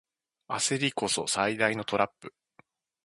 [0.49, 2.33] 焦りこそ最大のトラップ